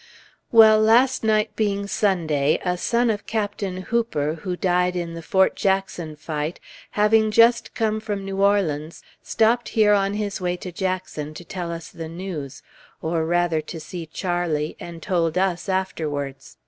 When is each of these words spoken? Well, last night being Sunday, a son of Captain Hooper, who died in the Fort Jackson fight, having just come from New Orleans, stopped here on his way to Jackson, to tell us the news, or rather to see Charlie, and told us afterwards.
Well, 0.51 0.79
last 0.81 1.23
night 1.23 1.55
being 1.55 1.85
Sunday, 1.85 2.59
a 2.65 2.75
son 2.75 3.11
of 3.11 3.27
Captain 3.27 3.77
Hooper, 3.93 4.39
who 4.41 4.57
died 4.57 4.95
in 4.95 5.13
the 5.13 5.21
Fort 5.21 5.55
Jackson 5.55 6.15
fight, 6.15 6.59
having 6.97 7.29
just 7.29 7.75
come 7.75 7.99
from 7.99 8.25
New 8.25 8.41
Orleans, 8.41 9.03
stopped 9.21 9.69
here 9.69 9.93
on 9.93 10.15
his 10.15 10.41
way 10.41 10.57
to 10.57 10.71
Jackson, 10.71 11.35
to 11.35 11.43
tell 11.45 11.71
us 11.71 11.89
the 11.91 12.09
news, 12.09 12.63
or 12.99 13.25
rather 13.27 13.61
to 13.61 13.79
see 13.79 14.07
Charlie, 14.07 14.75
and 14.79 15.03
told 15.03 15.37
us 15.37 15.69
afterwards. 15.69 16.57